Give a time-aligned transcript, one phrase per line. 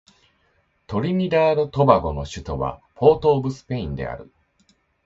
[0.87, 4.33] トリニダード・トバゴの首都はポートオブスペインである